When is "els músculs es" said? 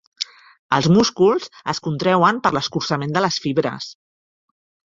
0.77-1.81